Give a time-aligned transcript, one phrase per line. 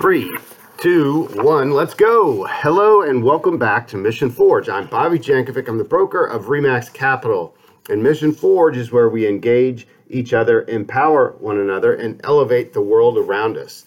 [0.00, 0.32] Three,
[0.76, 2.46] two, one, let's go.
[2.48, 4.68] Hello and welcome back to Mission Forge.
[4.68, 5.66] I'm Bobby Jankovic.
[5.66, 7.56] I'm the broker of Remax Capital.
[7.90, 12.80] And Mission Forge is where we engage each other, empower one another, and elevate the
[12.80, 13.86] world around us.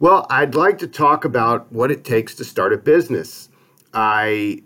[0.00, 3.50] Well, I'd like to talk about what it takes to start a business.
[3.94, 4.64] I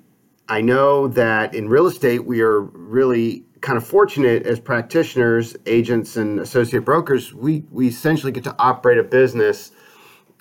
[0.49, 6.17] I know that in real estate we are really kind of fortunate as practitioners, agents,
[6.17, 7.35] and associate brokers.
[7.35, 9.71] We we essentially get to operate a business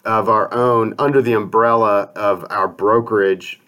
[0.05, 3.59] of our own under the umbrella of our brokerage.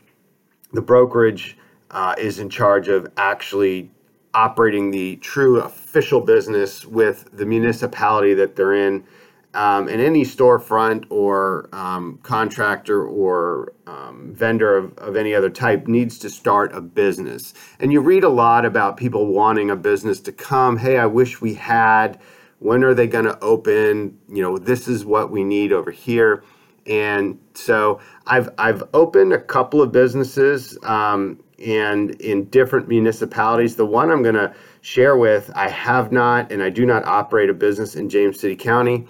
[0.74, 1.58] The brokerage
[1.92, 3.92] uh, is in charge of actually
[4.34, 9.06] operating the true official business with the municipality that they're in.
[9.54, 15.88] Um, and any storefront or um, contractor or um, vendor of, of any other type
[15.88, 17.54] needs to start a business.
[17.80, 20.76] And you read a lot about people wanting a business to come.
[20.76, 22.20] Hey, I wish we had
[22.60, 24.18] when are they going to open?
[24.30, 26.44] You know this is what we need over here.
[26.88, 33.76] And so i've i've opened a couple of businesses um, and in different municipalities.
[33.76, 37.50] The one i'm going to share with i have not and i do not operate
[37.50, 39.08] a business in james city county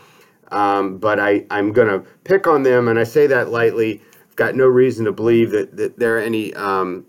[0.51, 4.01] um, but I, i'm going to pick on them and i say that lightly.
[4.29, 7.05] I've got no reason to believe that, that they're any um,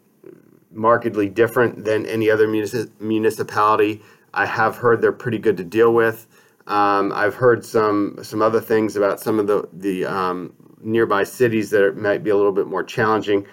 [0.73, 2.49] markedly different than any other
[3.01, 4.03] municipality
[4.37, 6.27] I have heard they're pretty good to deal with.
[6.67, 11.71] Um, I've heard some some other things about some of the the um, nearby cities
[11.71, 13.47] that are, might be a little bit more challenging,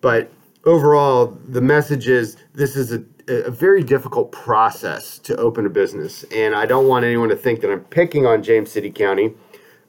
[0.00, 0.30] but
[0.64, 6.24] overall, the message is this is a, a very difficult process to open a business,
[6.32, 9.34] and I don't want anyone to think that I'm picking on James City County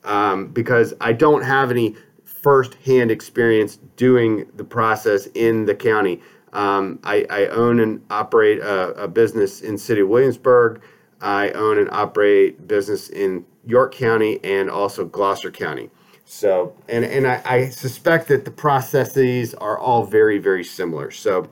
[0.04, 6.22] um, because I don't have any first-hand experience doing the process in the county.
[6.54, 10.82] Um, I, I, own and operate a, a, business in City of Williamsburg.
[11.22, 15.90] I own and operate business in York County and also Gloucester County.
[16.26, 21.10] So, and and I, I suspect that the processes are all very very similar.
[21.12, 21.50] So,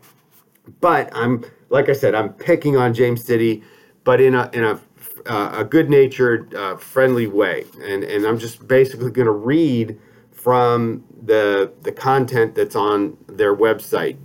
[0.81, 3.63] but I'm like I said, I'm picking on James City,
[4.03, 4.79] but in a in a
[5.25, 9.99] uh, a good natured, uh, friendly way, and and I'm just basically going to read
[10.31, 14.17] from the the content that's on their website.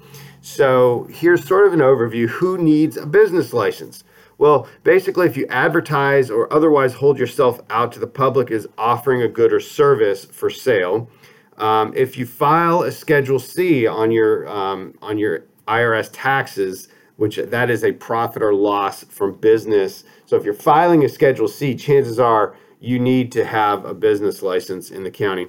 [0.44, 2.28] So here's sort of an overview.
[2.28, 4.04] Who needs a business license?
[4.36, 9.22] Well, basically, if you advertise or otherwise hold yourself out to the public as offering
[9.22, 11.08] a good or service for sale,
[11.56, 17.36] um, if you file a Schedule C on your um, on your IRS taxes, which
[17.36, 20.04] that is a profit or loss from business.
[20.26, 24.42] So if you're filing a Schedule C, chances are you need to have a business
[24.42, 25.46] license in the county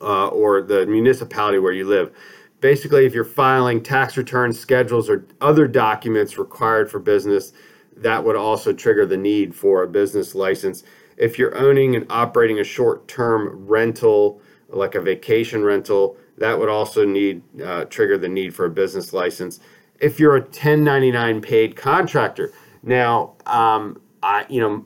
[0.00, 2.12] uh, or the municipality where you live
[2.60, 7.52] basically if you're filing tax returns, schedules, or other documents required for business,
[7.96, 10.82] that would also trigger the need for a business license.
[11.16, 17.04] If you're owning and operating a short-term rental, like a vacation rental, that would also
[17.04, 19.58] need uh, trigger the need for a business license.
[20.00, 22.52] If you're a 1099 paid contractor,
[22.82, 24.84] now um, I you know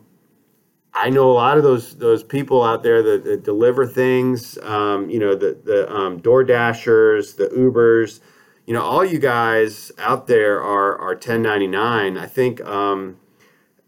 [0.94, 4.58] I know a lot of those those people out there that, that deliver things.
[4.58, 8.20] Um, you know, the the um, Door Dashers, the Ubers.
[8.66, 12.18] You know, all you guys out there are are 1099.
[12.18, 13.16] I think um,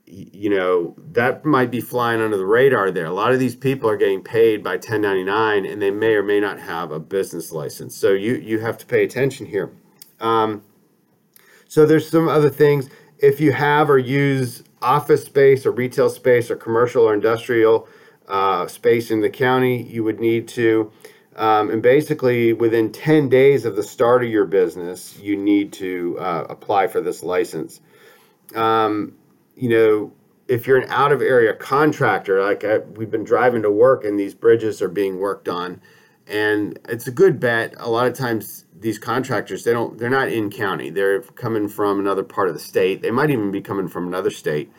[0.07, 3.07] you know that might be flying under the radar there.
[3.07, 6.41] A lot of these people are getting paid by 1099, and they may or may
[6.41, 7.95] not have a business license.
[7.95, 9.73] So you you have to pay attention here.
[10.21, 10.63] Um,
[11.69, 12.89] so there's some other things.
[13.19, 17.89] If you have or use office space or retail space or commercial or industrial
[18.29, 20.93] uh, space in the county, you would need to.
[21.37, 26.17] Um, and basically, within 10 days of the start of your business, you need to
[26.21, 27.81] uh, apply for this license.
[28.55, 29.15] Um,
[29.57, 30.13] you know,
[30.47, 34.21] if you're an out of area contractor, like I, we've been driving to work and
[34.21, 35.81] these bridges are being worked on,
[36.29, 37.75] and it's a good bet.
[37.79, 40.91] A lot of times, these contractors they don't they're not in county.
[40.91, 43.01] They're coming from another part of the state.
[43.01, 44.71] They might even be coming from another state.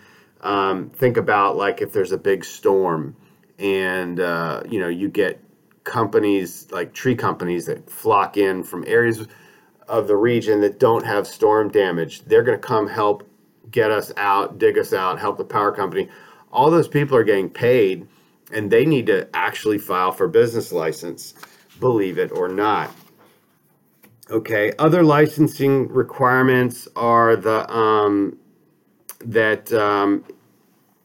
[0.41, 3.15] Um, think about like if there's a big storm
[3.57, 5.41] and uh, you know you get
[5.85, 9.27] companies like tree companies that flock in from areas
[9.87, 13.27] of the region that don't have storm damage they're going to come help
[13.71, 16.07] get us out dig us out help the power company.
[16.51, 18.07] All those people are getting paid
[18.53, 21.33] and they need to actually file for business license
[21.79, 22.91] believe it or not
[24.31, 28.37] Okay, other licensing requirements are the um,
[29.19, 30.25] that um,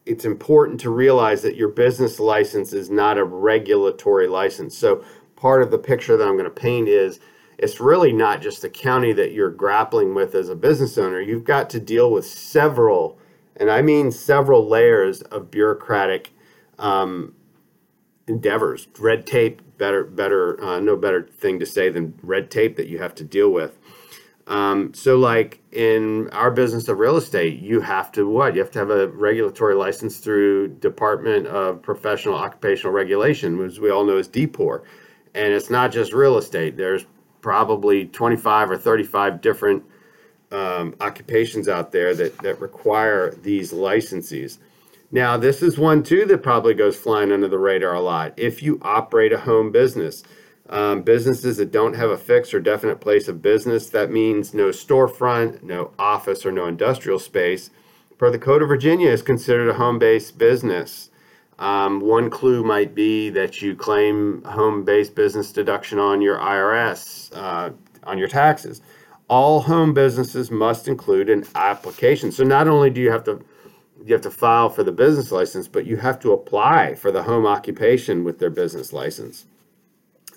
[0.05, 4.77] it's important to realize that your business license is not a regulatory license.
[4.77, 5.03] So
[5.35, 7.19] part of the picture that I'm going to paint is
[7.57, 11.21] it's really not just the county that you're grappling with as a business owner.
[11.21, 13.19] You've got to deal with several,
[13.55, 16.31] and I mean several layers of bureaucratic
[16.79, 17.35] um,
[18.31, 18.87] endeavors.
[18.99, 22.99] Red tape, better, better, uh, no better thing to say than red tape that you
[22.99, 23.77] have to deal with.
[24.47, 28.55] Um, so, like in our business of real estate, you have to what?
[28.55, 33.91] You have to have a regulatory license through Department of Professional Occupational Regulation, which we
[33.91, 34.83] all know is DPOR.
[35.33, 36.75] And it's not just real estate.
[36.75, 37.05] There's
[37.41, 39.83] probably 25 or 35 different
[40.51, 44.59] um, occupations out there that, that require these licenses.
[45.11, 48.33] Now, this is one too that probably goes flying under the radar a lot.
[48.37, 50.23] If you operate a home business,
[50.69, 54.69] um, businesses that don't have a fixed or definite place of business, that means no
[54.69, 57.71] storefront, no office, or no industrial space,
[58.17, 61.09] per the Code of Virginia, is considered a home based business.
[61.59, 67.35] Um, one clue might be that you claim home based business deduction on your IRS,
[67.35, 67.71] uh,
[68.05, 68.81] on your taxes.
[69.27, 72.31] All home businesses must include an application.
[72.31, 73.43] So not only do you have to
[74.05, 77.23] you have to file for the business license, but you have to apply for the
[77.23, 79.45] home occupation with their business license.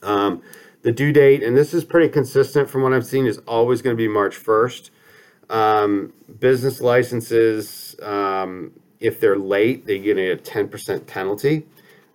[0.02, 0.42] Um,
[0.82, 3.96] the due date, and this is pretty consistent from what I've seen, is always going
[3.96, 4.90] to be March 1st.
[5.48, 11.66] Um, business licenses, um, if they're late, they get a 10% penalty.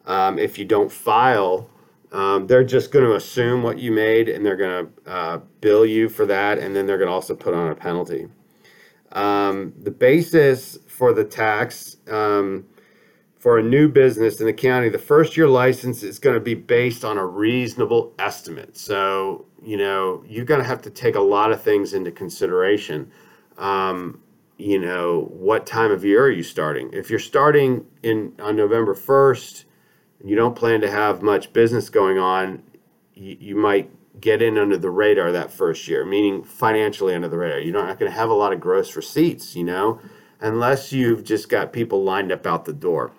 [0.05, 1.69] Um, if you don't file,
[2.11, 5.85] um, they're just going to assume what you made and they're going to uh, bill
[5.85, 8.27] you for that, and then they're going to also put on a penalty.
[9.11, 12.65] Um, the basis for the tax um,
[13.37, 16.55] for a new business in the county, the first year license is going to be
[16.55, 18.75] based on a reasonable estimate.
[18.75, 23.09] So, you know, you're going to have to take a lot of things into consideration.
[23.57, 24.21] Um,
[24.57, 26.89] you know, what time of year are you starting?
[26.91, 29.63] If you're starting in on November 1st,
[30.25, 32.61] you don't plan to have much business going on,
[33.13, 37.37] you, you might get in under the radar that first year, meaning financially under the
[37.37, 37.59] radar.
[37.59, 40.01] You're not going to have a lot of gross receipts, you know,
[40.41, 43.11] unless you've just got people lined up out the door.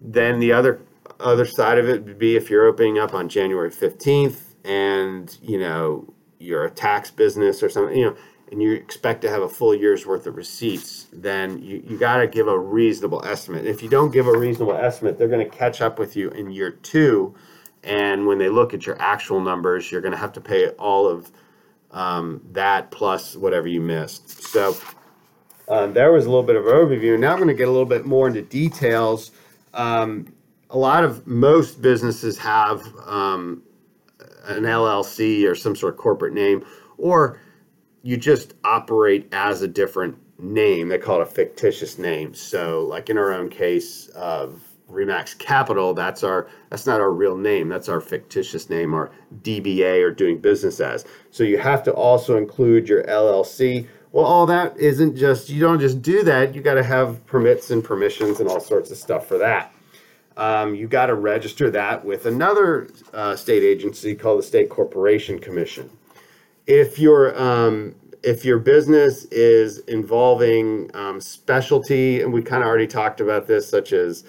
[0.00, 0.80] Then the other
[1.20, 5.58] other side of it would be if you're opening up on January 15th and, you
[5.58, 8.16] know, you're a tax business or something, you know,
[8.50, 12.18] and you expect to have a full year's worth of receipts, then you, you got
[12.18, 13.66] to give a reasonable estimate.
[13.66, 16.50] If you don't give a reasonable estimate, they're going to catch up with you in
[16.50, 17.34] year two.
[17.82, 21.08] And when they look at your actual numbers, you're going to have to pay all
[21.08, 21.32] of
[21.92, 24.42] um, that plus whatever you missed.
[24.42, 24.76] So
[25.68, 27.18] um, there was a little bit of overview.
[27.18, 29.30] Now I'm going to get a little bit more into details
[29.74, 30.32] um,
[30.70, 33.62] a lot of most businesses have um,
[34.44, 36.64] an LLC or some sort of corporate name,
[36.98, 37.40] or
[38.02, 40.88] you just operate as a different name.
[40.88, 42.34] They call it a fictitious name.
[42.34, 47.36] So, like in our own case of Remax Capital, that's our that's not our real
[47.36, 47.68] name.
[47.68, 49.10] That's our fictitious name, our
[49.42, 51.04] DBA or doing business as.
[51.30, 53.86] So you have to also include your LLC.
[54.12, 56.54] Well, all that isn't just you don't just do that.
[56.54, 59.74] You got to have permits and permissions and all sorts of stuff for that.
[60.36, 65.38] Um, you got to register that with another uh, state agency called the State Corporation
[65.38, 65.90] Commission.
[66.66, 72.86] If your um, if your business is involving um, specialty, and we kind of already
[72.86, 74.24] talked about this, such as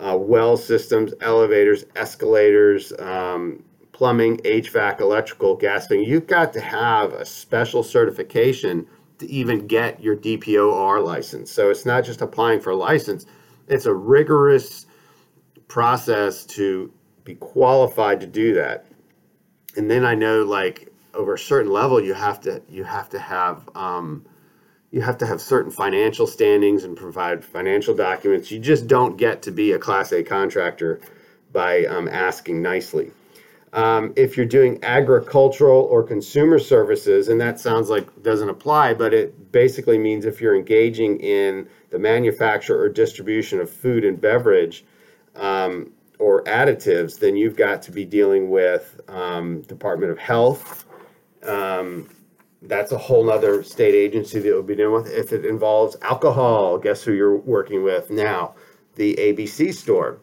[0.00, 3.62] uh, well systems, elevators, escalators, um,
[3.92, 8.86] plumbing, HVAC, electrical, gasing, you've got to have a special certification
[9.18, 11.50] to even get your DPOR license.
[11.50, 13.26] So it's not just applying for a license,
[13.66, 14.86] it's a rigorous
[15.66, 16.92] process to
[17.24, 18.86] be qualified to do that.
[19.76, 23.18] And then I know like over a certain level you have to you have to
[23.18, 24.24] have um,
[24.90, 28.50] you have to have certain financial standings and provide financial documents.
[28.50, 31.00] You just don't get to be a class A contractor
[31.52, 33.12] by um, asking nicely.
[33.72, 39.12] Um, if you're doing agricultural or consumer services, and that sounds like doesn't apply, but
[39.12, 44.84] it basically means if you're engaging in the manufacture or distribution of food and beverage
[45.36, 50.86] um, or additives, then you've got to be dealing with um, Department of Health.
[51.44, 52.08] Um,
[52.62, 55.12] that's a whole other state agency that will be dealing with.
[55.12, 58.54] If it involves alcohol, guess who you're working with now?
[58.96, 60.18] The ABC store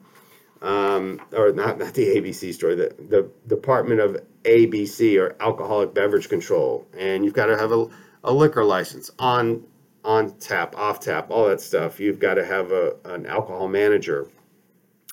[0.66, 6.28] um, or not, not the ABC store, the, the Department of ABC or Alcoholic Beverage
[6.28, 7.88] Control, and you've got to have a,
[8.24, 9.64] a liquor license on
[10.04, 12.00] on tap, off tap, all that stuff.
[12.00, 14.28] You've got to have a, an alcohol manager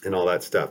[0.05, 0.71] and all that stuff.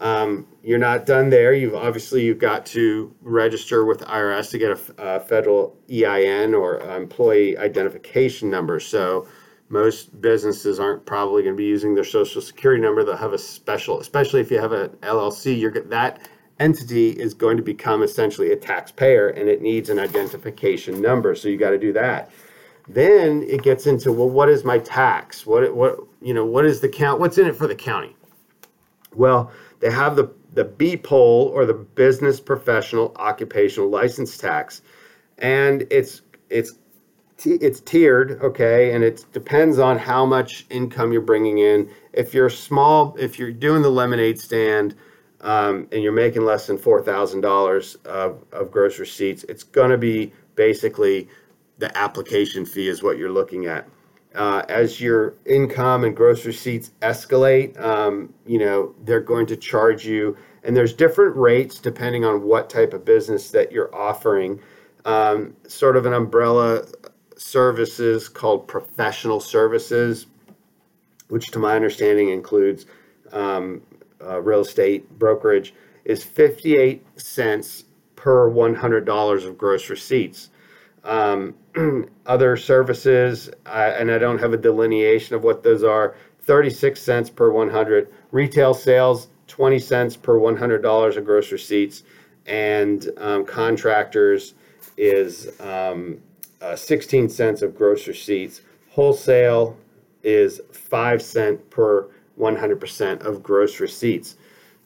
[0.00, 1.52] Um, you're not done there.
[1.52, 6.80] You've obviously you've got to register with IRS to get a, a federal EIN or
[6.80, 8.80] employee identification number.
[8.80, 9.28] So
[9.70, 13.04] most businesses aren't probably going to be using their social security number.
[13.04, 15.88] They'll have a special, especially if you have an LLC.
[15.88, 21.36] That entity is going to become essentially a taxpayer, and it needs an identification number.
[21.36, 22.30] So you got to do that.
[22.88, 25.46] Then it gets into well, what is my tax?
[25.46, 26.44] What what you know?
[26.44, 27.20] What is the count?
[27.20, 28.16] What's in it for the county?
[29.14, 34.82] Well, they have the the BPOL or the Business Professional Occupational License Tax,
[35.38, 36.72] and it's it's
[37.46, 41.90] it's tiered, okay, and it depends on how much income you're bringing in.
[42.12, 44.94] If you're small, if you're doing the lemonade stand
[45.40, 49.90] um, and you're making less than four thousand dollars of, of gross receipts, it's going
[49.90, 51.28] to be basically
[51.78, 53.88] the application fee is what you're looking at.
[54.34, 60.04] Uh, as your income and gross receipts escalate, um, you know they're going to charge
[60.06, 64.60] you, and there's different rates depending on what type of business that you're offering.
[65.06, 66.84] Um, sort of an umbrella
[67.40, 70.26] services called professional services,
[71.28, 72.84] which to my understanding includes
[73.32, 73.80] um,
[74.22, 75.72] uh, real estate brokerage,
[76.04, 80.50] is 58 cents per $100 of gross receipts.
[81.02, 81.54] Um,
[82.26, 87.30] other services, I, and I don't have a delineation of what those are, 36 cents
[87.30, 88.12] per 100.
[88.32, 92.02] Retail sales, 20 cents per $100 of gross receipts.
[92.44, 94.54] And um, contractors
[94.98, 96.20] is um,
[96.60, 98.60] uh, 16 cents of gross receipts.
[98.90, 99.76] Wholesale
[100.22, 104.36] is 5 cent per 100% of gross receipts.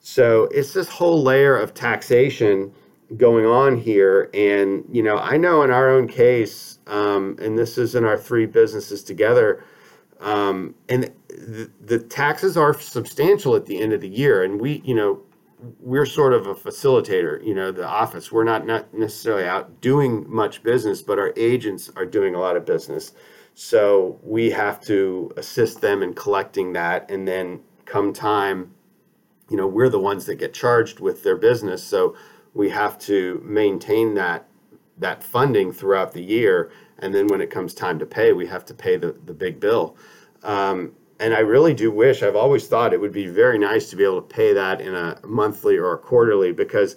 [0.00, 2.72] So it's this whole layer of taxation
[3.16, 4.30] going on here.
[4.34, 8.18] And, you know, I know in our own case, um, and this is in our
[8.18, 9.64] three businesses together,
[10.20, 14.42] um, and the, the taxes are substantial at the end of the year.
[14.42, 15.20] And we, you know,
[15.80, 18.30] we're sort of a facilitator, you know, the office.
[18.30, 22.56] We're not, not necessarily out doing much business, but our agents are doing a lot
[22.56, 23.12] of business.
[23.54, 27.10] So we have to assist them in collecting that.
[27.10, 28.74] And then come time,
[29.48, 31.82] you know, we're the ones that get charged with their business.
[31.82, 32.16] So
[32.54, 34.48] we have to maintain that
[34.98, 36.70] that funding throughout the year.
[37.00, 39.58] And then when it comes time to pay, we have to pay the, the big
[39.58, 39.96] bill.
[40.44, 40.92] Um,
[41.24, 44.04] and I really do wish, I've always thought it would be very nice to be
[44.04, 46.96] able to pay that in a monthly or a quarterly because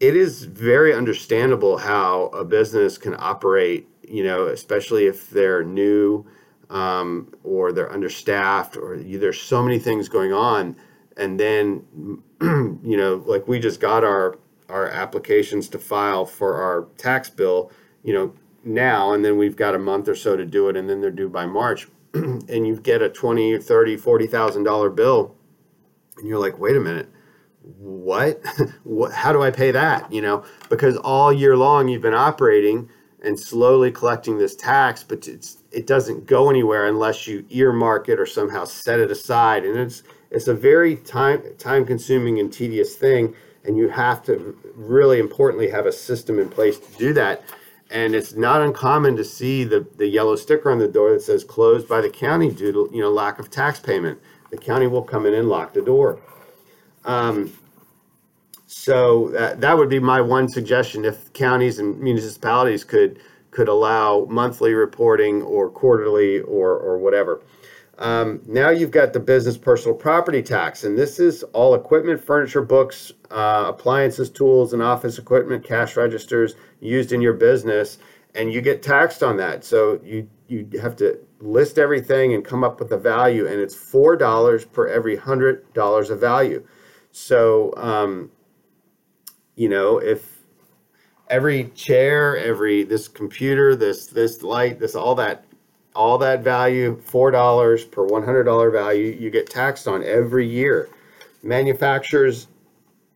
[0.00, 6.24] it is very understandable how a business can operate, you know, especially if they're new
[6.70, 10.74] um, or they're understaffed or there's so many things going on.
[11.18, 11.84] And then,
[12.40, 14.38] you know, like we just got our,
[14.70, 17.70] our applications to file for our tax bill,
[18.02, 18.32] you know,
[18.64, 21.10] now, and then we've got a month or so to do it, and then they're
[21.10, 25.34] due by March and you get a 20 30 40,000 dollar bill
[26.18, 27.08] and you're like wait a minute.
[27.62, 28.40] What?
[28.84, 30.10] What how do I pay that?
[30.12, 32.88] You know because all year long you've been operating
[33.22, 38.18] and slowly collecting this tax but it's it doesn't go anywhere unless you earmark it
[38.18, 39.64] or somehow set it aside.
[39.64, 43.34] And it's it's a very time time consuming and tedious thing
[43.64, 47.42] and you have to really importantly have a system in place to do that
[47.90, 51.44] and it's not uncommon to see the, the yellow sticker on the door that says
[51.44, 54.20] closed by the county due to you know lack of tax payment.
[54.50, 56.20] The county will come in and lock the door.
[57.04, 57.52] Um,
[58.66, 61.04] so that, that would be my one suggestion.
[61.04, 67.40] If counties and municipalities could could allow monthly reporting or quarterly or or whatever.
[67.98, 72.62] Um, now you've got the business personal property tax, and this is all equipment, furniture,
[72.62, 77.98] books, uh, appliances, tools, and office equipment, cash registers used in your business,
[78.36, 79.64] and you get taxed on that.
[79.64, 83.74] So you you have to list everything and come up with a value, and it's
[83.74, 86.64] four dollars per every hundred dollars of value.
[87.10, 88.30] So um,
[89.56, 90.38] you know if
[91.28, 95.47] every chair, every this computer, this this light, this all that
[95.98, 100.88] all that value, $4 per $100 value, you get taxed on every year.
[101.42, 102.46] Manufacturers,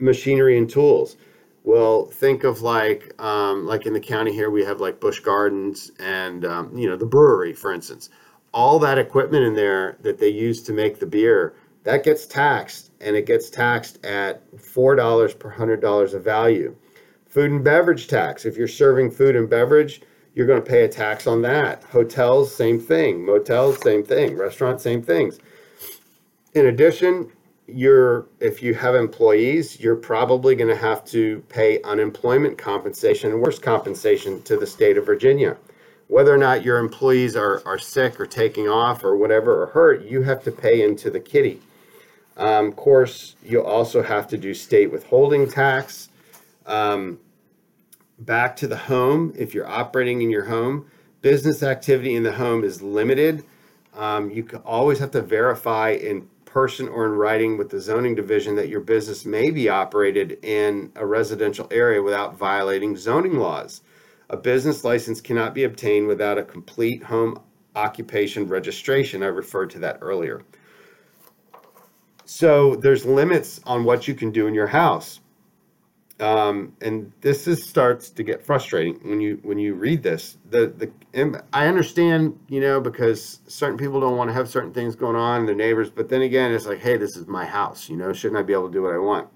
[0.00, 1.16] machinery and tools.
[1.62, 5.92] Well, think of like, um, like in the county here, we have like Busch Gardens
[6.00, 8.10] and, um, you know, the brewery, for instance.
[8.52, 12.90] All that equipment in there that they use to make the beer, that gets taxed
[13.00, 16.74] and it gets taxed at $4 per $100 of value.
[17.28, 18.44] Food and beverage tax.
[18.44, 20.02] If you're serving food and beverage,
[20.34, 21.84] you're going to pay a tax on that.
[21.84, 23.24] Hotels, same thing.
[23.24, 24.36] Motels, same thing.
[24.36, 25.38] Restaurants, same things.
[26.54, 27.30] In addition,
[27.66, 33.40] you're if you have employees, you're probably going to have to pay unemployment compensation and
[33.40, 35.56] worse compensation to the state of Virginia.
[36.08, 40.04] Whether or not your employees are, are sick or taking off or whatever or hurt,
[40.04, 41.60] you have to pay into the kitty.
[42.36, 46.10] Um, of course, you also have to do state withholding tax.
[46.66, 47.18] Um,
[48.24, 50.86] back to the home if you're operating in your home.
[51.20, 53.44] Business activity in the home is limited.
[53.94, 58.54] Um, you always have to verify in person or in writing with the zoning division
[58.56, 63.80] that your business may be operated in a residential area without violating zoning laws.
[64.28, 67.40] A business license cannot be obtained without a complete home
[67.74, 69.22] occupation registration.
[69.22, 70.42] I referred to that earlier.
[72.24, 75.20] So there's limits on what you can do in your house.
[76.22, 80.38] Um, and this is starts to get frustrating when you when you read this.
[80.50, 84.94] The the I understand, you know, because certain people don't want to have certain things
[84.94, 85.90] going on, their neighbors.
[85.90, 87.88] But then again, it's like, hey, this is my house.
[87.88, 89.28] You know, shouldn't I be able to do what I want?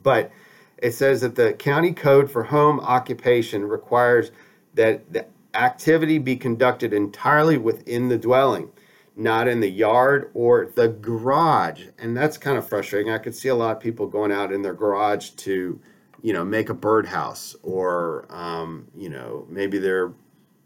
[0.00, 0.30] But
[0.76, 4.30] it says that the county code for home occupation requires
[4.74, 8.70] that the activity be conducted entirely within the dwelling,
[9.18, 11.86] not in the yard or the garage.
[11.98, 13.12] And that's kind of frustrating.
[13.12, 15.80] I could see a lot of people going out in their garage to,
[16.22, 20.12] you know, make a birdhouse or, um, you know, maybe they're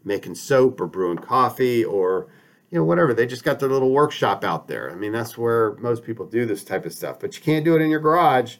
[0.04, 2.26] making soap or brewing coffee or,
[2.70, 3.14] you know, whatever.
[3.14, 4.90] They just got their little workshop out there.
[4.90, 7.20] I mean, that's where most people do this type of stuff.
[7.20, 8.56] But you can't do it in your garage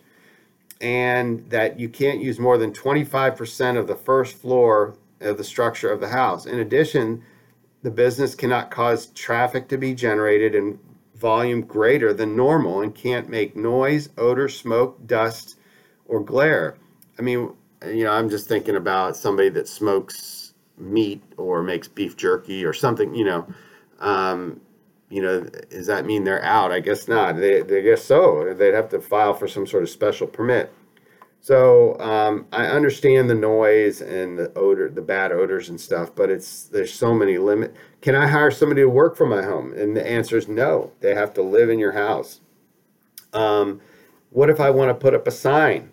[0.81, 5.93] and that you can't use more than 25% of the first floor of the structure
[5.93, 6.47] of the house.
[6.47, 7.23] In addition,
[7.83, 10.79] the business cannot cause traffic to be generated in
[11.17, 15.57] volume greater than normal and can't make noise, odor, smoke, dust,
[16.07, 16.77] or glare.
[17.19, 17.53] I mean,
[17.87, 22.73] you know, I'm just thinking about somebody that smokes meat or makes beef jerky or
[22.73, 23.47] something, you know.
[24.01, 24.61] Um,
[25.11, 26.73] you know, does that mean they're out?
[26.73, 27.37] I guess not.
[27.37, 28.55] They, they guess so.
[28.55, 30.73] They'd have to file for some sort of special permit.
[31.43, 36.31] So um, I understand the noise and the odor, the bad odors and stuff, but
[36.31, 37.75] it's there's so many limit.
[38.01, 39.73] Can I hire somebody to work from my home?
[39.73, 40.93] And the answer is no.
[41.01, 42.41] They have to live in your house.
[43.33, 43.81] Um,
[44.31, 45.91] what if I want to put up a sign?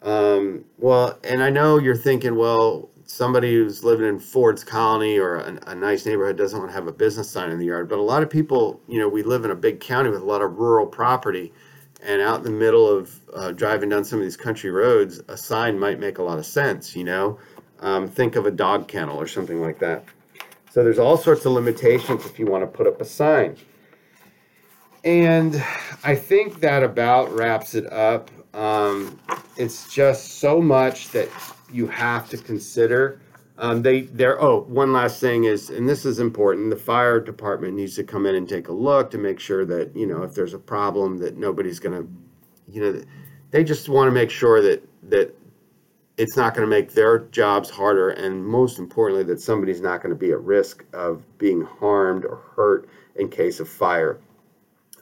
[0.00, 5.36] Um, well, and I know you're thinking, well, somebody who's living in Ford's Colony or
[5.36, 7.90] a, a, nice neighborhood doesn't want to have a business sign in the yard.
[7.90, 10.24] But a lot of people, you know, we live in a big county with a
[10.24, 11.52] lot of rural property,
[12.02, 15.36] and out in the middle of uh, driving down some of these country roads, a
[15.36, 16.96] sign might make a lot of sense.
[16.96, 17.38] You know,
[17.80, 20.04] um, think of a dog kennel or something like that.
[20.70, 23.56] So there's all sorts of limitations if you want to put up a sign.
[25.04, 25.62] And
[26.04, 28.30] I think that about wraps it up.
[28.54, 29.18] Um,
[29.56, 31.28] it's just so much that
[31.72, 33.20] you have to consider.
[33.58, 34.40] Um, they there.
[34.40, 36.70] Oh, one last thing is, and this is important.
[36.70, 39.94] The fire department needs to come in and take a look to make sure that
[39.94, 42.08] you know if there's a problem that nobody's going to,
[42.72, 43.02] you know,
[43.50, 45.36] they just want to make sure that that
[46.16, 50.10] it's not going to make their jobs harder, and most importantly, that somebody's not going
[50.10, 54.18] to be at risk of being harmed or hurt in case of fire.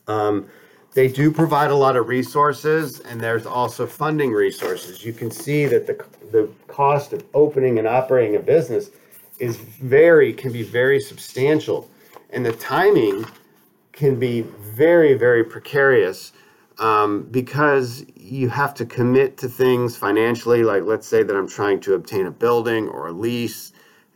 [0.06, 0.48] Um,
[0.92, 5.04] they do provide a lot of resources, and there's also funding resources.
[5.04, 8.90] You can see that the the cost of opening and operating a business
[9.38, 11.88] is very can be very substantial,
[12.30, 13.24] and the timing
[13.92, 16.32] can be very very precarious
[16.78, 20.64] um, because you have to commit to things financially.
[20.64, 23.72] Like let's say that I'm trying to obtain a building or a lease,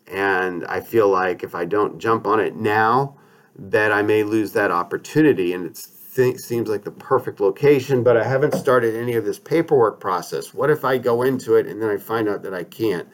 [0.08, 3.16] and I feel like if I don't jump on it now,
[3.56, 8.24] that I may lose that opportunity, and it's seems like the perfect location, but I
[8.24, 10.54] haven't started any of this paperwork process.
[10.54, 13.08] What if I go into it and then I find out that I can't?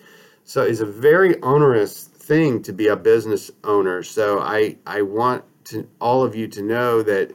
[0.44, 4.02] So it's a very onerous thing to be a business owner.
[4.02, 7.32] So I I want to all of you to know that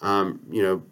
[0.00, 0.82] um, you know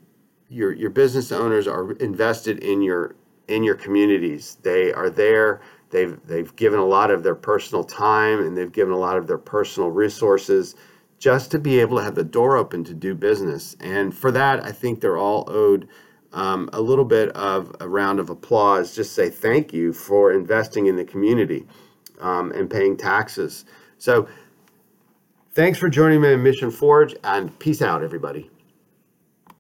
[0.49, 3.15] your your business owners are invested in your
[3.49, 4.59] in your communities.
[4.63, 5.61] They are there.
[5.91, 9.27] They've they've given a lot of their personal time and they've given a lot of
[9.27, 10.75] their personal resources
[11.19, 13.77] just to be able to have the door open to do business.
[13.81, 15.89] And for that, I think they're all owed
[16.33, 18.95] um, a little bit of a round of applause.
[18.95, 21.67] Just say thank you for investing in the community
[22.21, 23.65] um, and paying taxes.
[23.99, 24.29] So,
[25.55, 28.51] thanks for joining me in Mission Forge, and peace out, everybody.